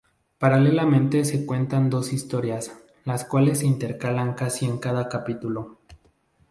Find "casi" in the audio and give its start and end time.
4.33-4.65